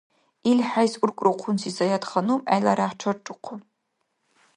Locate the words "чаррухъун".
3.01-3.61